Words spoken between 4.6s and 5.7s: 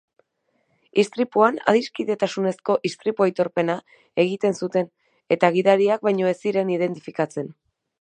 zuten eta